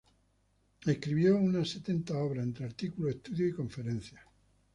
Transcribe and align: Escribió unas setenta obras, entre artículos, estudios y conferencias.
Escribió 0.83 1.37
unas 1.37 1.69
setenta 1.69 2.17
obras, 2.17 2.43
entre 2.43 2.65
artículos, 2.65 3.13
estudios 3.17 3.51
y 3.51 3.53
conferencias. 3.55 4.21